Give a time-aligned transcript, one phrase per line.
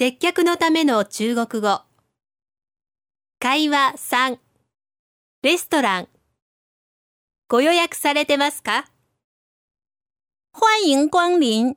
[0.00, 1.82] 接客のための中国語。
[3.40, 4.38] 会話3。
[5.42, 6.08] レストラン。
[7.48, 8.84] ご予約されてますか？
[10.52, 11.74] 欢迎光临，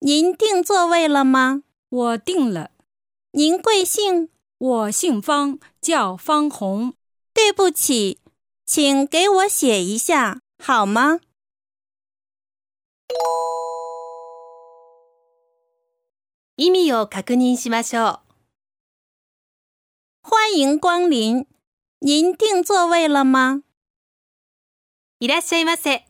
[0.00, 1.62] 您订座位了吗？
[1.90, 2.70] 我订了。
[3.32, 4.30] 您贵姓？
[4.56, 6.94] 我姓方，叫方红。
[7.34, 8.22] 对不起，
[8.64, 11.20] 请给我写一下好吗？
[16.60, 18.18] 意味を確認しましょう。
[20.24, 21.46] 欢迎光临，
[22.02, 23.62] 您订座位了吗？
[25.20, 26.04] いらっしゃいませ。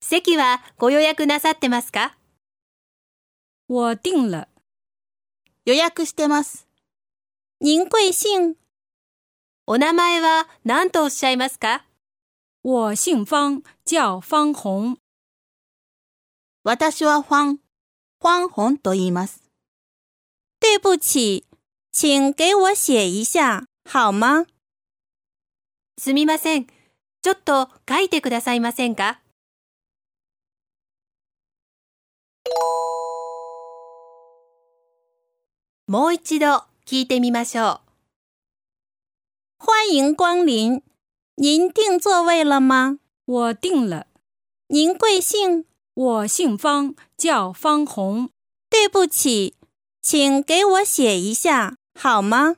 [0.00, 2.16] 席はご予約なさってますか？
[3.68, 4.48] 我订了。
[5.64, 6.66] 予約してます。
[7.60, 8.56] 您贵姓？
[9.68, 11.84] お名前は何とおっしゃいますか？
[12.64, 14.96] 我姓方，叫方红。
[16.64, 19.44] 私はファン、ファンホンと言います。
[20.73, 21.45] 对不起，
[21.91, 24.45] 请给我写一下好吗？
[25.97, 26.67] すみません。
[27.21, 29.19] ちょっと書いてくださいませんか
[35.85, 37.81] もう一度聞いてみましょ
[39.59, 39.65] う。
[39.65, 40.81] 欢迎光临，
[41.35, 42.99] 您订座位了吗？
[43.25, 44.07] 我订了。
[44.67, 45.65] 您贵姓？
[45.95, 48.29] 我姓方，叫方红。
[48.69, 49.55] 对不起，
[50.06, 52.56] 请给我写一下好吗？